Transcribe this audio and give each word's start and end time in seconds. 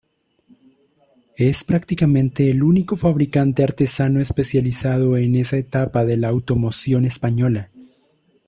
Es 1.37 1.63
prácticamente 1.63 2.49
el 2.49 2.63
único 2.63 2.95
fabricante 2.95 3.63
artesano 3.63 4.19
especializado 4.19 5.15
en 5.15 5.35
esa 5.35 5.57
etapa 5.57 6.05
de 6.05 6.17
la 6.17 6.29
automoción 6.29 7.05
española. 7.05 7.69